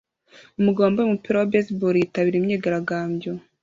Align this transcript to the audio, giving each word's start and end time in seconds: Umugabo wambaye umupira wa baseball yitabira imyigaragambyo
Umugabo 0.59 0.85
wambaye 0.85 1.05
umupira 1.07 1.35
wa 1.39 1.49
baseball 1.51 1.95
yitabira 1.99 2.35
imyigaragambyo 2.37 3.31